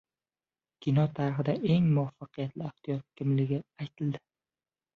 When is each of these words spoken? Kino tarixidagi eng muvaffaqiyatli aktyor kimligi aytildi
Kino 0.85 1.03
tarixidagi 1.19 1.71
eng 1.75 1.91
muvaffaqiyatli 1.99 2.67
aktyor 2.71 3.07
kimligi 3.21 3.63
aytildi 3.81 4.27